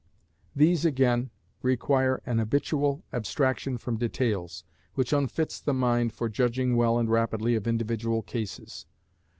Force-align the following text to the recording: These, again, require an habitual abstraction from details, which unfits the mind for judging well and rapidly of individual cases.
These, 0.55 0.83
again, 0.83 1.29
require 1.61 2.23
an 2.25 2.39
habitual 2.39 3.03
abstraction 3.13 3.77
from 3.77 3.97
details, 3.99 4.63
which 4.95 5.13
unfits 5.13 5.59
the 5.59 5.75
mind 5.75 6.11
for 6.11 6.27
judging 6.27 6.75
well 6.75 6.97
and 6.97 7.07
rapidly 7.07 7.53
of 7.53 7.67
individual 7.67 8.23
cases. 8.23 8.87